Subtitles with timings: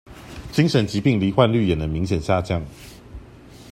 [0.51, 2.59] 精神疾病罹患率也能明顯下降